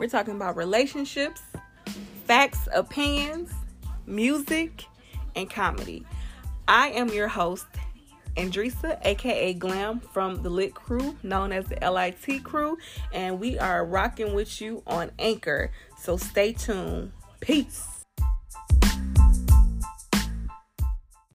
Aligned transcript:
We're 0.00 0.08
talking 0.08 0.34
about 0.34 0.56
relationships, 0.56 1.42
facts, 2.24 2.66
opinions, 2.72 3.52
music, 4.06 4.86
and 5.36 5.50
comedy. 5.50 6.06
I 6.66 6.88
am 6.88 7.10
your 7.10 7.28
host, 7.28 7.66
Andresa, 8.34 8.98
aka 9.04 9.52
Glam, 9.52 10.00
from 10.00 10.42
the 10.42 10.48
Lit 10.48 10.72
Crew, 10.72 11.18
known 11.22 11.52
as 11.52 11.66
the 11.66 11.76
LIT 11.90 12.42
Crew, 12.42 12.78
and 13.12 13.38
we 13.38 13.58
are 13.58 13.84
rocking 13.84 14.32
with 14.32 14.62
you 14.62 14.82
on 14.86 15.10
Anchor. 15.18 15.70
So 15.98 16.16
stay 16.16 16.54
tuned. 16.54 17.12
Peace. 17.40 17.99